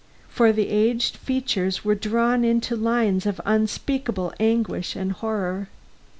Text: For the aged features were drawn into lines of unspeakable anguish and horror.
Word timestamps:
For 0.27 0.51
the 0.51 0.67
aged 0.67 1.15
features 1.17 1.85
were 1.85 1.93
drawn 1.93 2.43
into 2.43 2.75
lines 2.75 3.27
of 3.27 3.39
unspeakable 3.45 4.33
anguish 4.39 4.95
and 4.95 5.11
horror. 5.11 5.69